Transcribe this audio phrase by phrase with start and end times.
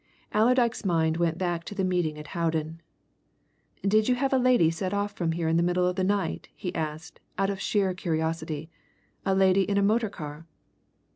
[0.33, 2.81] Allerdyke's mind went back to the meeting at Howden.
[3.83, 6.49] "Did you have a lady set off from here in the middle of the night?"
[6.55, 8.71] he asked, out of sheer curiosity.
[9.27, 10.47] "A lady in a motor car?"